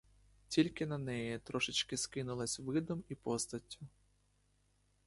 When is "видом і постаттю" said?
2.59-3.79